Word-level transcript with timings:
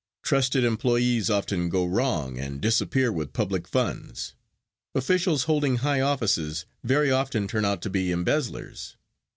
Trusted 0.23 0.63
employees 0.63 1.29
often 1.29 1.69
go 1.69 1.85
wrong 1.85 2.39
and 2.39 2.59
disappear 2.59 3.11
with 3.11 3.33
public 3.33 3.67
funds. 3.67 4.33
Officials 4.95 5.43
holding 5.43 5.75
high 5.75 6.01
offices 6.01 6.65
very 6.83 7.11
often 7.11 7.47
turn 7.47 7.65
out 7.65 7.83
to 7.83 7.89
be 7.91 8.09
embezzlers. 8.11 8.97